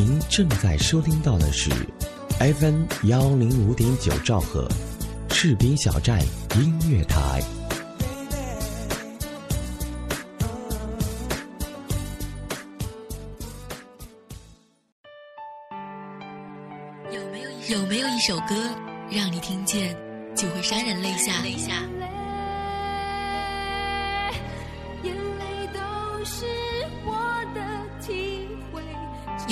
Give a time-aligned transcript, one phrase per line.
[0.00, 1.70] 您正在收听到的是
[2.38, 4.68] FM 幺零五点九兆赫，
[5.30, 6.22] 士兵小站
[6.54, 7.42] 音乐台。
[17.10, 18.54] 有没有有没有一首歌
[19.10, 19.96] 让你听见
[20.36, 21.42] 就会潸然泪下？
[21.42, 21.82] 泪下。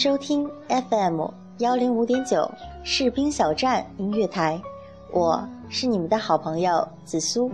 [0.00, 1.22] 收听 FM
[1.58, 2.48] 幺零五点九
[2.84, 4.62] 士兵小站音乐台，
[5.10, 7.50] 我是你们的好朋友紫苏。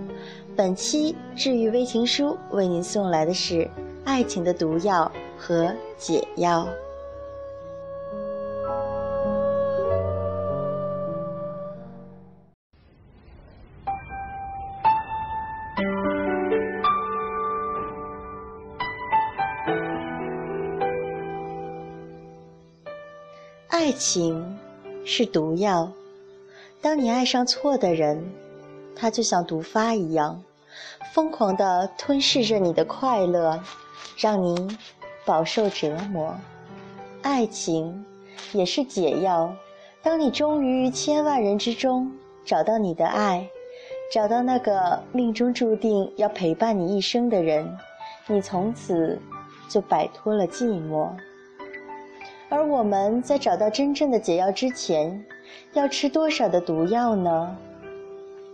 [0.55, 3.67] 本期治愈微情书为您送来的是
[4.05, 6.69] 爱情的毒药和解药。
[23.95, 24.59] 情
[25.05, 25.91] 是毒药，
[26.81, 28.23] 当你爱上错的人，
[28.95, 30.43] 它就像毒发一样，
[31.15, 33.59] 疯狂地吞噬着你的快乐，
[34.19, 34.77] 让你
[35.25, 36.35] 饱受折磨。
[37.23, 38.05] 爱情
[38.53, 39.55] 也是解药，
[40.03, 42.13] 当你终于千万人之中
[42.45, 43.49] 找到你的爱，
[44.13, 47.79] 找到那个命中注定要陪伴你一生的人，
[48.27, 49.19] 你从此
[49.69, 51.09] 就摆脱了寂寞。
[52.49, 55.25] 而我们在找到真正的解药之前，
[55.73, 57.57] 要吃多少的毒药呢？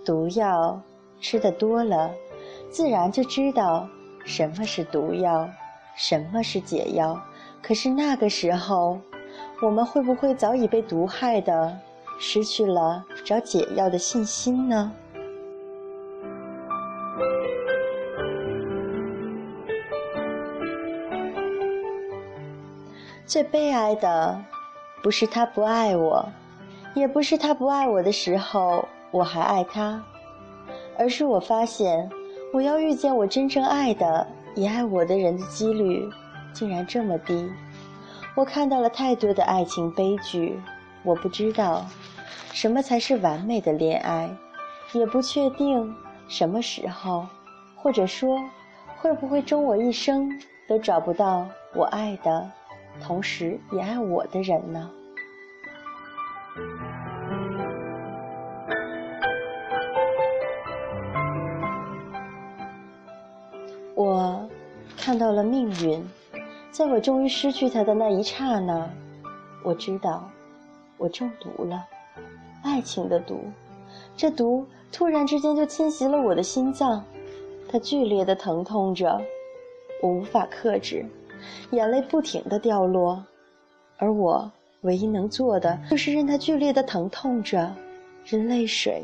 [0.04, 0.80] 毒药
[1.20, 2.10] 吃的多了，
[2.70, 3.86] 自然就知道
[4.24, 5.48] 什么是毒药，
[5.96, 7.20] 什么是解药。
[7.62, 8.98] 可是那个时候，
[9.62, 11.76] 我们会不会早已被毒害的
[12.18, 14.90] 失去了找解药的信心呢？
[23.30, 24.44] 最悲哀的，
[25.04, 26.28] 不是他不爱我，
[26.94, 30.02] 也不是他不爱我的时候我还爱他，
[30.98, 32.10] 而是我发现，
[32.52, 34.26] 我要遇见我真正爱的、
[34.56, 36.10] 也爱我的人的几率，
[36.52, 37.48] 竟然这么低。
[38.34, 40.60] 我看到了太多的爱情悲剧，
[41.04, 41.86] 我不知道
[42.52, 44.28] 什么才是完美的恋爱，
[44.92, 45.94] 也不确定
[46.26, 47.24] 什么时候，
[47.76, 48.36] 或者说，
[48.98, 50.28] 会不会终我一生
[50.68, 51.46] 都找不到
[51.76, 52.50] 我爱的。
[53.00, 54.90] 同时也爱我的人呢？
[63.94, 64.48] 我
[64.96, 66.02] 看到了命运，
[66.70, 68.88] 在我终于失去他的那一刹那，
[69.62, 70.30] 我知道
[70.96, 71.84] 我中毒了，
[72.62, 73.40] 爱情的毒。
[74.16, 77.04] 这毒突然之间就侵袭了我的心脏，
[77.68, 79.20] 它剧烈的疼痛着，
[80.00, 81.04] 我无法克制。
[81.72, 83.24] 眼泪不停地掉落，
[83.98, 84.50] 而我
[84.82, 87.74] 唯一能做的就是任它剧烈的疼痛着，
[88.24, 89.02] 任泪水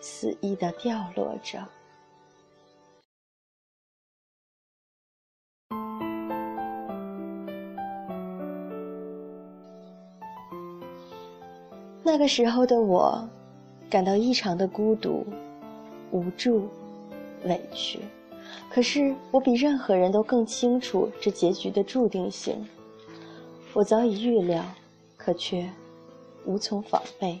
[0.00, 1.58] 肆意地掉落着。
[12.02, 13.28] 那个时候的我，
[13.88, 15.24] 感到异常的孤独、
[16.10, 16.68] 无助、
[17.44, 18.00] 委屈。
[18.68, 22.66] 可是我比任何人都更清楚这结局的注定性。
[23.72, 24.64] 我早已预料，
[25.16, 25.68] 可却
[26.44, 27.40] 无从防备，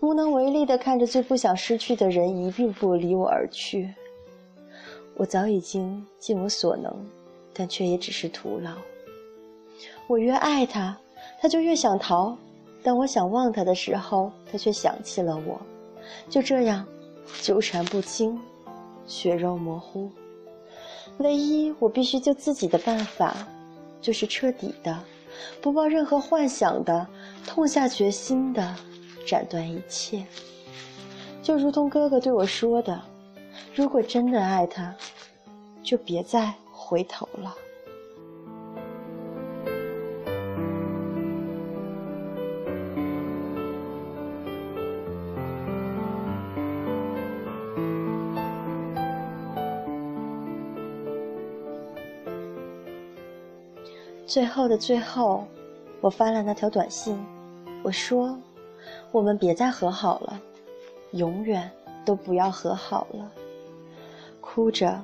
[0.00, 3.92] 无能为力地看着最不想失去的人一步步离我而去。
[5.16, 6.92] 我早已经尽我所能，
[7.52, 8.72] 但却也只是徒劳。
[10.06, 10.96] 我越爱他，
[11.40, 12.36] 他就越想逃；
[12.82, 15.60] 当我想忘他的时候，他却想起了我。
[16.28, 16.86] 就这样，
[17.42, 18.40] 纠缠不清，
[19.06, 20.08] 血肉模糊。
[21.18, 23.34] 唯一我必须救自己的办法，
[24.00, 24.98] 就是彻底的，
[25.60, 27.06] 不抱任何幻想的，
[27.46, 28.74] 痛下决心的，
[29.26, 30.24] 斩断一切。
[31.42, 33.00] 就如同哥哥对我说的
[33.74, 34.94] ：“如果真的爱他，
[35.82, 37.54] 就别再回头了。”
[54.38, 55.44] 最后的最后，
[56.00, 57.18] 我发了那条短信，
[57.82, 58.38] 我说
[59.10, 60.40] ：“我们别再和好了，
[61.10, 61.68] 永远
[62.04, 63.32] 都不要和好了。”
[64.40, 65.02] 哭着，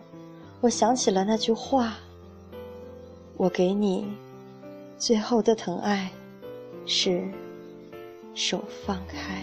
[0.60, 1.94] 我想起了那句话
[3.36, 4.06] ：“我给你
[4.96, 6.12] 最后的疼爱，
[6.86, 7.28] 是
[8.34, 9.42] 手放开。”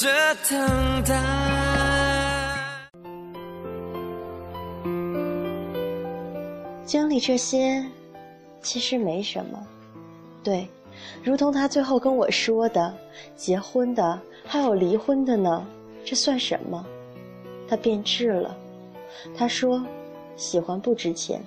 [0.00, 0.08] 着
[0.48, 1.14] 等待。
[6.86, 7.84] 经历这些，
[8.62, 9.62] 其实没什么。
[10.42, 10.66] 对，
[11.22, 12.94] 如同他最后跟我说的，
[13.36, 15.62] 结婚的还有离婚的呢，
[16.02, 16.82] 这算什么？
[17.68, 18.56] 他变质了。
[19.36, 19.84] 他说，
[20.34, 21.42] 喜欢不值钱。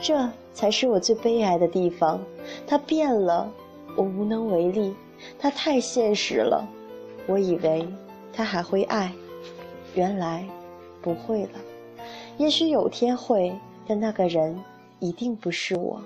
[0.00, 2.18] 这才是我最悲哀的地方。
[2.66, 3.52] 他变了，
[3.98, 4.96] 我无能为力。
[5.38, 6.66] 他太现实了。
[7.26, 7.86] 我以为
[8.32, 9.12] 他还会爱，
[9.94, 10.46] 原来
[11.02, 11.60] 不会了。
[12.38, 13.54] 也许有天会。
[13.86, 14.58] 但那个人
[14.98, 16.02] 一定不是我，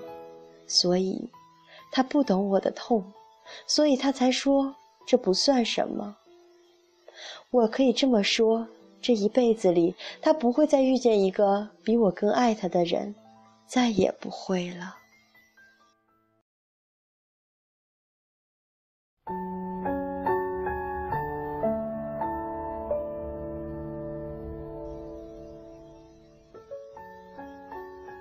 [0.67, 1.29] 所以
[1.93, 3.01] 他不懂我的痛，
[3.65, 4.75] 所以他才说
[5.07, 6.17] 这不算什么。
[7.51, 8.67] 我可以这么说：
[9.01, 13.15] 这一辈子里，他不会再遇见一个比我更爱他的人，
[13.65, 14.97] 再也不会了。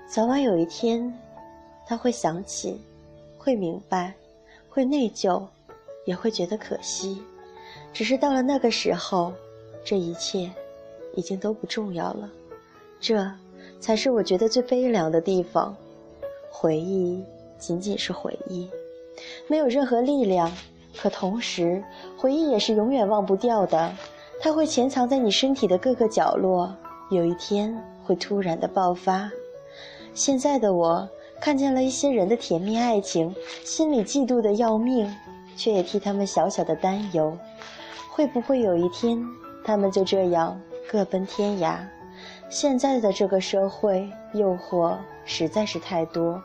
[0.08, 1.12] 早晚有一天，
[1.86, 2.80] 他会想起，
[3.36, 4.14] 会明白，
[4.66, 5.46] 会内疚，
[6.06, 7.22] 也会觉得可惜。
[7.92, 9.34] 只是到了那个时候，
[9.84, 10.50] 这一切
[11.14, 12.30] 已经都不重要了。
[12.98, 13.30] 这
[13.80, 15.76] 才是我觉得最悲凉的地方。
[16.50, 17.22] 回忆
[17.58, 18.66] 仅仅是回忆，
[19.46, 20.50] 没有任何力量。
[20.96, 21.84] 可同时，
[22.16, 23.94] 回忆也是永远忘不掉的。
[24.40, 26.74] 它会潜藏在你身体的各个角落，
[27.10, 27.76] 有一天
[28.06, 29.30] 会突然的爆发。
[30.18, 31.08] 现在的我
[31.40, 33.32] 看见了一些人的甜蜜爱情，
[33.64, 35.08] 心里嫉妒的要命，
[35.56, 37.38] 却也替他们小小的担忧：
[38.10, 39.24] 会不会有一天，
[39.64, 40.60] 他们就这样
[40.90, 41.76] 各奔天涯？
[42.50, 46.42] 现在的这个社会，诱惑实在是太多，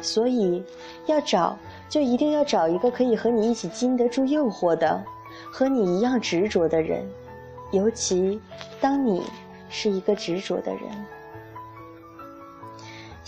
[0.00, 0.62] 所以
[1.06, 5.02] 要找，就一定要找一个可以和你一起经得住诱惑的，
[5.50, 7.04] 和你一样执着的人，
[7.72, 8.40] 尤其
[8.80, 9.24] 当你
[9.68, 10.82] 是一个执着的人。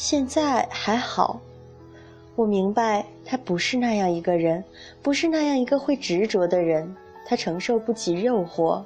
[0.03, 1.39] 现在还好，
[2.35, 4.65] 我明白他不是那样一个人，
[5.03, 8.83] 不是那样一个会执着的人，他承受不起诱惑。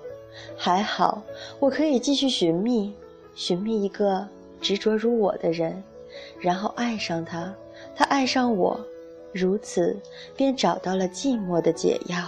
[0.57, 1.23] 还好，
[1.61, 2.93] 我可以继续寻觅，
[3.37, 4.27] 寻觅一个
[4.61, 5.81] 执着如我的人，
[6.41, 7.55] 然后爱上他，
[7.95, 8.81] 他爱上我，
[9.31, 9.97] 如此
[10.35, 12.19] 便找到了寂寞的解药。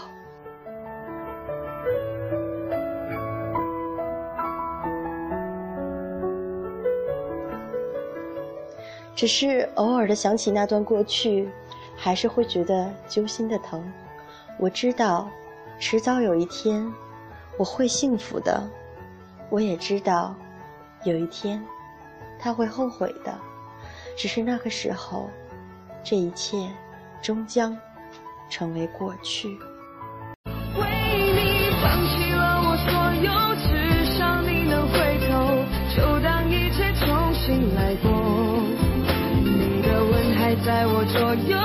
[9.16, 11.48] 只是偶尔的想起那段过去，
[11.96, 13.82] 还是会觉得揪心的疼。
[14.58, 15.28] 我知道，
[15.78, 16.86] 迟早有一天，
[17.56, 18.62] 我会幸福的。
[19.48, 20.34] 我也知道，
[21.04, 21.64] 有一天，
[22.38, 23.34] 他会后悔的。
[24.18, 25.30] 只是那个时候，
[26.04, 26.70] 这一切
[27.22, 27.74] 终将
[28.50, 29.48] 成为过去。
[30.74, 30.84] 为
[31.32, 32.92] 你放弃了我所
[33.24, 33.32] 有，
[40.64, 41.56] 在我左右，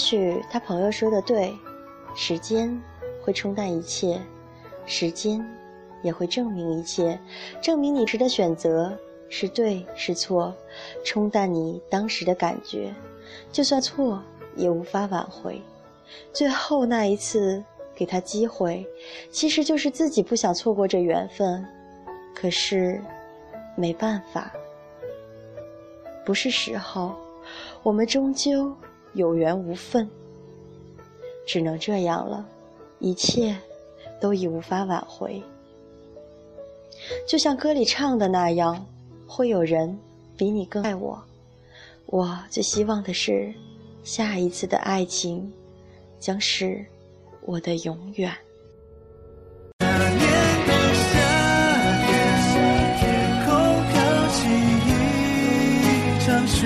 [0.00, 1.54] 许他朋友说的对，
[2.16, 2.80] 时间
[3.22, 4.18] 会冲淡一切，
[4.86, 5.46] 时间
[6.02, 7.20] 也会证明一切，
[7.60, 10.54] 证明你值的选择是对是错，
[11.04, 12.92] 冲淡你当时的感觉，
[13.52, 14.22] 就算错
[14.56, 15.60] 也无法挽回。
[16.32, 17.62] 最后那一次
[17.94, 18.84] 给他机会，
[19.30, 21.62] 其实就是自己不想错过这缘分，
[22.34, 23.00] 可是
[23.76, 24.50] 没办法，
[26.24, 27.14] 不是时候，
[27.82, 28.74] 我们终究。
[29.14, 30.08] 有缘无分，
[31.46, 32.46] 只能这样了，
[32.98, 33.56] 一切
[34.20, 35.42] 都已无法挽回。
[37.26, 38.86] 就像歌里唱的那样，
[39.26, 39.98] 会有人
[40.36, 41.20] 比你更爱我。
[42.06, 43.52] 我最希望的是，
[44.02, 45.52] 下一次的爱情
[46.18, 46.84] 将是
[47.42, 48.32] 我的永远。
[49.78, 50.20] 那年
[50.66, 51.18] 的夏
[52.06, 52.10] 天，
[52.98, 53.02] 天
[53.46, 53.50] 空
[53.90, 53.94] 飘
[54.28, 54.38] 起
[54.86, 54.90] 一
[56.26, 56.60] 场，雪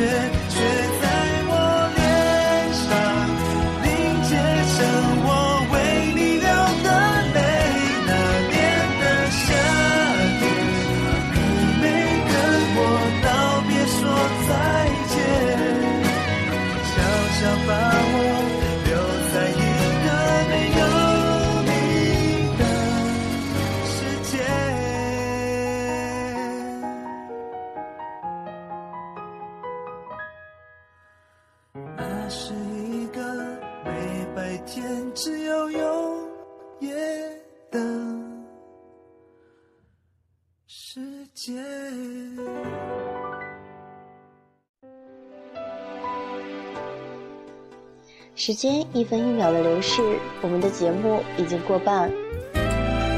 [48.46, 50.02] 时间一分一秒的流逝，
[50.42, 52.10] 我们的节目已经过半。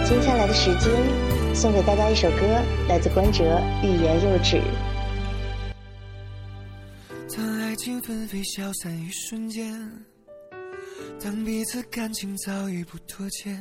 [0.04, 0.88] 接下来的时间，
[1.52, 2.46] 送给大家一首歌，
[2.88, 3.42] 来自关喆
[3.82, 4.58] 《欲言又止》。
[7.36, 9.90] 当爱情纷飞消散一瞬间，
[11.20, 13.60] 当彼此感情早已不拖欠，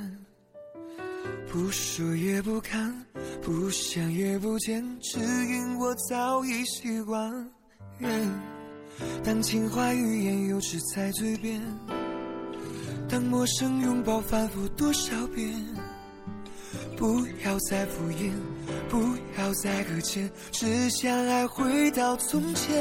[1.52, 2.96] 不说也不看，
[3.42, 7.50] 不想也不见，只因我早已习惯。
[9.24, 11.62] 当情话欲言又止在嘴边，
[13.10, 15.52] 当陌生拥抱反复多少遍，
[16.96, 18.32] 不要再敷衍，
[18.90, 19.00] 不
[19.38, 22.76] 要再搁浅，只想爱回到从前。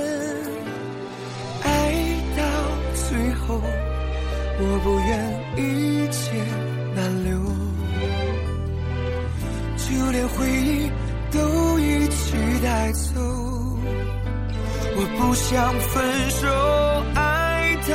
[1.62, 1.92] 爱
[2.36, 2.42] 到
[2.94, 3.60] 最后，
[4.60, 5.10] 我不愿
[5.56, 6.44] 一切
[6.94, 7.38] 难留，
[9.78, 10.90] 就连回忆
[11.32, 13.53] 都一起带走。
[14.96, 16.46] 我不想分手，
[17.14, 17.94] 爱到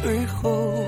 [0.00, 0.84] 最后。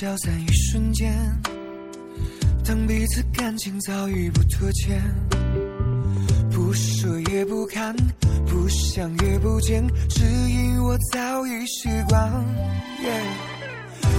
[0.00, 1.14] 消散一瞬间，
[2.64, 5.00] 当彼此感情早已不拖欠，
[6.50, 7.94] 不说也不看，
[8.44, 12.28] 不想也不见，只因我早已习惯。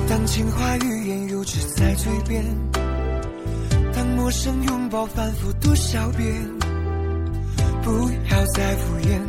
[0.08, 2.46] 当情话欲言又止在嘴边，
[3.94, 6.26] 当陌生拥抱反复多少遍，
[7.84, 9.20] 不要再敷衍，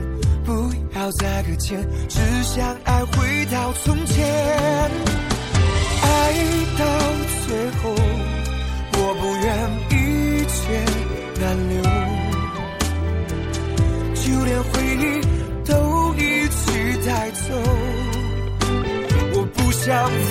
[0.45, 5.26] 不要再搁浅，只想爱回到从前。
[6.79, 6.83] 到
[7.47, 7.49] 最
[7.81, 7.83] 后，
[8.93, 9.47] 我不愿
[9.91, 9.95] 一
[10.47, 10.57] 切
[11.41, 11.75] 难留，
[14.15, 15.05] 就连回忆
[15.65, 15.71] 都
[16.15, 16.59] 一起
[17.07, 17.47] 带走。
[19.35, 19.85] 我不想
[20.29, 20.31] 分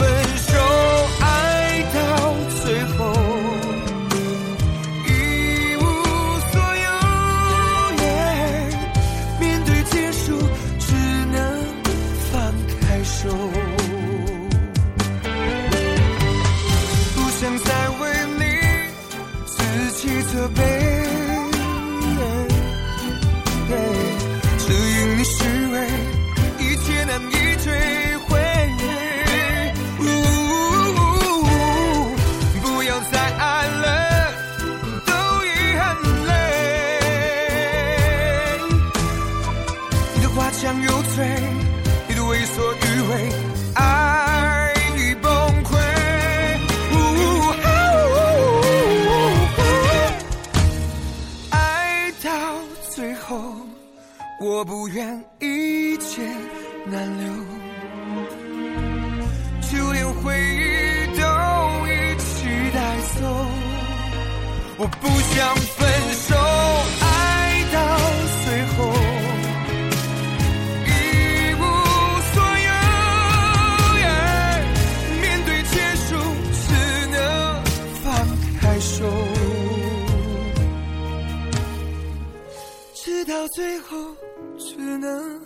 [83.56, 84.14] 最后，
[84.58, 85.42] 只能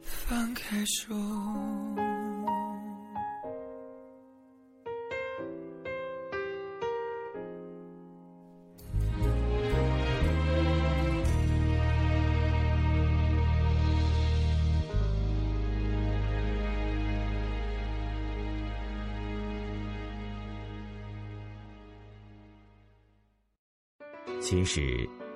[0.00, 1.12] 放开手。
[24.40, 25.08] 其实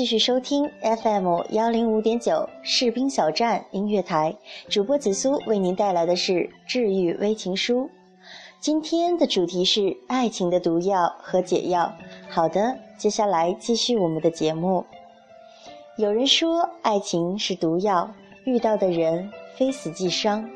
[0.00, 4.34] 继续收听 FM 幺零五点九士兵小站音乐台，
[4.66, 7.86] 主播紫苏为您带来的是治愈微情书。
[8.60, 11.92] 今天的主题是爱情的毒药和解药。
[12.30, 14.82] 好的，接下来继续我们的节目。
[15.98, 18.10] 有人说爱情是毒药，
[18.44, 20.48] 遇到的人非死即伤，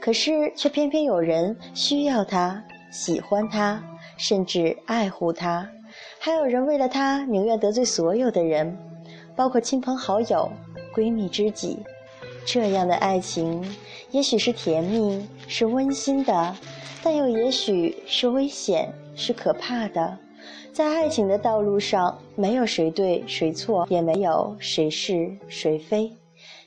[0.00, 3.80] 可是却偏偏有人需要它，喜欢它，
[4.16, 5.70] 甚至爱护它。
[6.18, 8.76] 还有人为了他宁愿得罪所有的人，
[9.38, 10.50] 包括亲朋好友、
[10.92, 11.78] 闺蜜知己。
[12.44, 13.64] 这样的爱情，
[14.10, 16.56] 也许是甜蜜，是温馨的，
[17.04, 20.18] 但又也许是危险，是可怕的。
[20.72, 26.10] 在爱情的道路上，没有谁对谁错，也没有谁是谁非，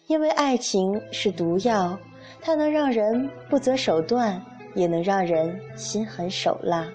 [0.08, 1.98] 因为爱情是毒药，
[2.40, 4.42] 它能让人不择手段，
[4.76, 6.88] 也能让人心狠手辣。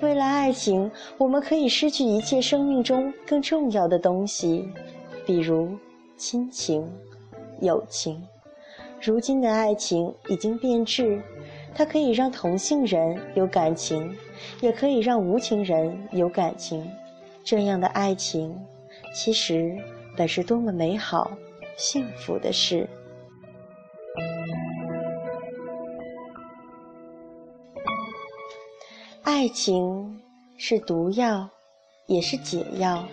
[0.00, 4.68] 为了爱情，我们可以失去一切生命中更重要的东西，
[5.28, 5.76] 比如
[6.16, 6.90] 亲情、
[7.60, 8.26] 友情。
[8.98, 11.22] 如今的爱情已经变质，
[11.74, 14.16] 它可以让同性人有感情，
[14.62, 16.90] 也可以让无情人有感情。
[17.44, 18.58] 这样的爱情，
[19.14, 19.76] 其实
[20.16, 21.30] 本是多么美好、
[21.76, 22.88] 幸福的事。
[29.24, 30.22] 爱情
[30.56, 31.50] 是毒药，
[32.06, 33.06] 也是解药。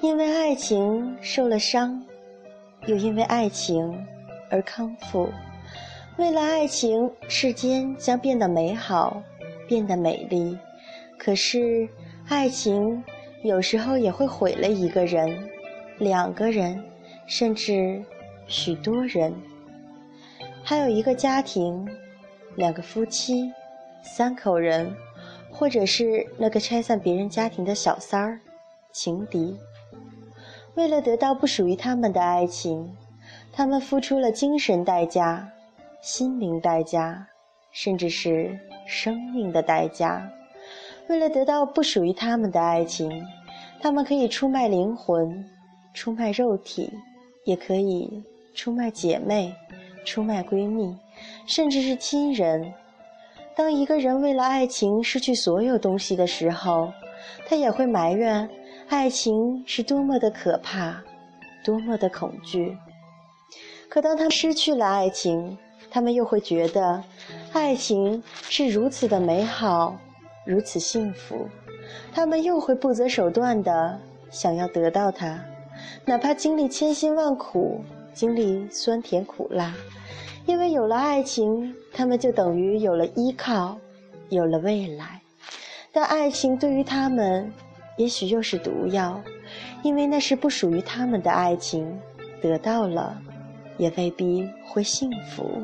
[0.00, 2.00] 因为爱情受了伤，
[2.86, 4.06] 又因为爱情
[4.50, 5.28] 而康复。
[6.16, 9.22] 为了爱情，世间将变得美好，
[9.66, 10.56] 变得美丽。
[11.18, 11.88] 可是，
[12.28, 13.02] 爱情
[13.42, 15.48] 有时候也会毁了一个人、
[15.98, 16.82] 两个人，
[17.26, 18.02] 甚至
[18.46, 19.34] 许多人。
[20.62, 21.88] 还有一个家庭，
[22.54, 23.52] 两个夫妻，
[24.02, 24.94] 三口人。
[25.50, 28.38] 或者是那个拆散别人家庭的小三儿、
[28.92, 29.58] 情敌，
[30.78, 32.88] 为了得到不属于他们的爱情，
[33.52, 35.44] 他们付出了精神代价、
[36.00, 37.26] 心灵代价，
[37.72, 40.30] 甚至是生命的代价。
[41.08, 43.10] 为了得到不属于他们的爱情，
[43.80, 45.44] 他们可以出卖灵魂、
[45.92, 46.88] 出卖肉体，
[47.42, 48.22] 也可以
[48.54, 49.52] 出卖姐妹、
[50.04, 50.96] 出卖闺蜜，
[51.44, 52.72] 甚至是亲人。
[53.56, 56.92] 当一个人为了爱情失去所有东西的时候，
[57.48, 58.48] 他也会埋怨
[58.88, 61.02] 爱情是多么的可怕，
[61.62, 62.76] 多么的恐惧。
[63.88, 65.56] 可当他们失去了爱情，
[65.90, 67.02] 他们又会觉得
[67.52, 69.94] 爱情是如此的美好，
[70.46, 71.46] 如此幸福，
[72.12, 73.98] 他们又会不择手段的
[74.30, 75.38] 想要得到它，
[76.06, 77.82] 哪怕经历千辛万苦，
[78.14, 79.74] 经历酸甜苦辣。
[80.46, 83.76] 因为有了爱情，他们就等于有了依靠，
[84.30, 85.20] 有了未来。
[85.92, 87.52] 但爱情对于他们，
[87.98, 89.20] 也许又是毒药，
[89.82, 91.98] 因为那是不属于他们的爱情，
[92.40, 93.20] 得到了，
[93.76, 95.60] 也未必会幸福。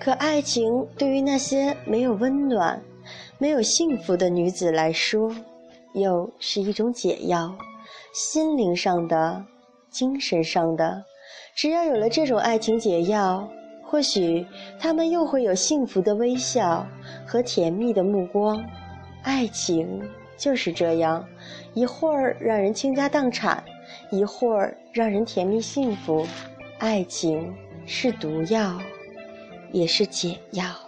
[0.00, 2.80] 可爱情对于那些没有温暖、
[3.38, 5.34] 没有幸福的女子来说，
[5.94, 7.56] 又是一种解药，
[8.12, 9.44] 心灵上的、
[9.90, 11.04] 精神上的。
[11.54, 13.48] 只要有了这种爱情解药，
[13.84, 14.46] 或许
[14.78, 16.86] 他们又会有幸福的微笑
[17.26, 18.64] 和甜蜜的目光。
[19.22, 20.00] 爱情
[20.36, 21.24] 就是这样，
[21.74, 23.62] 一会儿让人倾家荡产，
[24.10, 26.26] 一会儿让人甜蜜幸福。
[26.78, 27.52] 爱情
[27.84, 28.78] 是毒药，
[29.72, 30.87] 也是解药。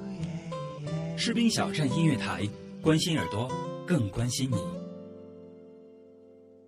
[1.23, 2.41] 士兵小站音乐台，
[2.81, 3.47] 关心耳朵，
[3.85, 4.57] 更关心你。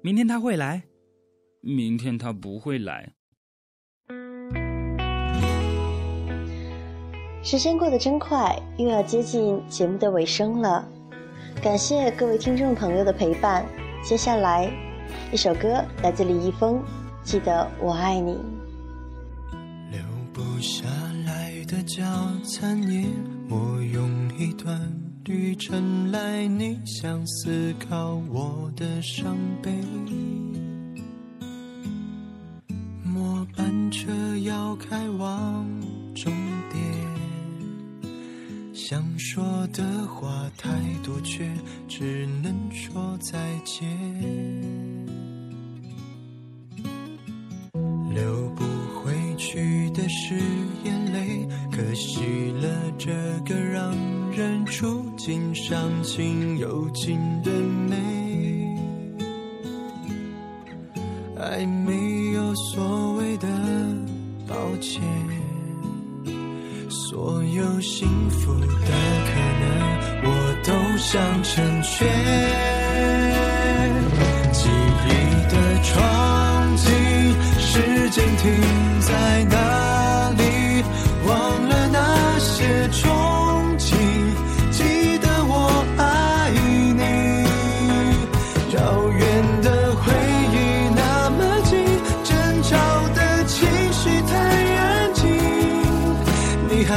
[0.04, 0.84] 明天他会来，
[1.62, 3.12] 明天他不会来。
[7.42, 10.88] 时间过得真快，又要接近节目的尾声了。
[11.60, 13.66] 感谢各位听众朋友的陪伴。
[14.04, 14.72] 接下来，
[15.32, 16.76] 一首歌来自李易峰，
[17.24, 18.34] 《记得我爱你》。
[19.90, 20.00] 留
[20.32, 20.93] 不下来
[21.74, 22.04] 的早
[22.44, 23.04] 餐页，
[23.50, 24.08] 我用
[24.38, 24.80] 一段
[25.26, 29.72] 旅程来逆向思考我的伤悲。
[33.04, 34.12] 末班车
[34.44, 35.66] 要开往
[36.14, 36.32] 终
[36.72, 36.84] 点，
[38.72, 40.70] 想说的话太
[41.04, 41.50] 多，却
[41.88, 43.90] 只能说再见。
[48.14, 48.64] 留不
[49.02, 50.36] 回去的誓
[50.84, 51.03] 言，
[51.94, 53.12] 可惜了这
[53.46, 53.92] 个让
[54.32, 57.52] 人触景伤情又情的
[57.88, 57.96] 美。
[61.40, 63.48] 爱没有所谓的
[64.48, 65.04] 抱歉，
[66.90, 68.82] 所有幸福的可
[69.62, 69.70] 能
[70.24, 70.28] 我
[70.64, 72.10] 都想成全。
[74.52, 74.68] 记
[75.06, 75.10] 忆
[75.48, 76.90] 的窗景，
[77.60, 78.52] 时间停
[79.02, 79.93] 在哪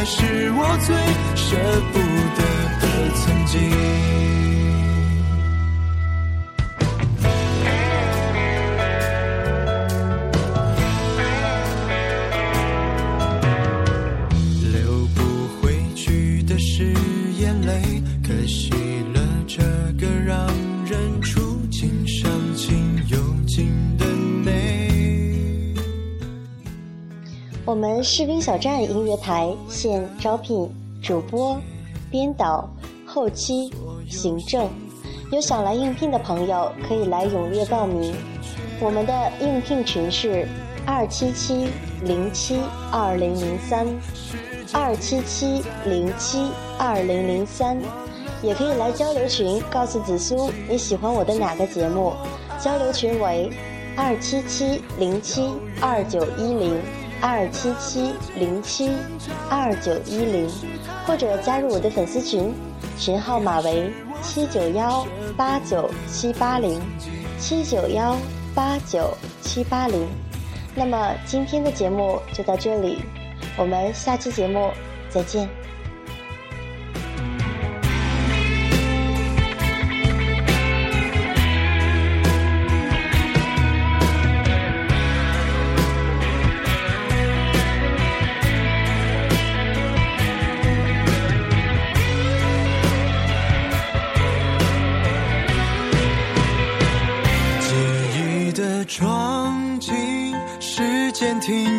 [0.09, 0.95] 是我最
[1.35, 1.57] 舍
[1.93, 1.99] 不
[2.37, 2.43] 得
[2.81, 4.46] 的曾经。
[28.07, 31.61] 士兵小站音乐台现招聘主播、
[32.09, 32.71] 编导、
[33.05, 33.69] 后期、
[34.09, 34.71] 行政，
[35.33, 38.15] 有想来应聘的朋友可以来踊跃报名。
[38.81, 40.47] 我们的应聘群是
[40.87, 41.67] 二七七
[42.05, 42.61] 零七
[42.93, 43.85] 二零零三，
[44.73, 47.77] 二七七零七二零零三，
[48.41, 52.13] 也可以来交流群，告诉紫苏你喜欢我的哪个节目。
[52.61, 53.51] 交流群为
[53.97, 56.81] 二七七零七二九一零。
[57.21, 58.91] 二七七零七
[59.51, 60.49] 二九一零，
[61.07, 62.53] 或者加入我的粉丝群，
[62.99, 63.91] 群号码为
[64.23, 66.81] 七九幺八九七八零
[67.39, 68.17] 七九幺
[68.55, 70.07] 八九七八零。
[70.75, 73.03] 那么今天的节目就到这里，
[73.57, 74.71] 我们下期节目
[75.09, 75.49] 再见。
[101.47, 101.76] 听。